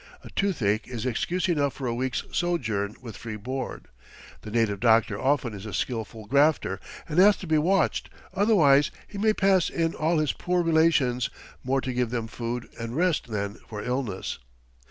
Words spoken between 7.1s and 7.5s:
has to